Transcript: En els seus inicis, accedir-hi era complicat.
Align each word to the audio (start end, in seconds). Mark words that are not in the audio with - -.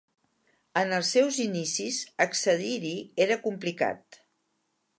En 0.79 0.93
els 0.99 1.11
seus 1.15 1.37
inicis, 1.43 1.99
accedir-hi 2.25 2.97
era 3.27 3.41
complicat. 3.47 4.19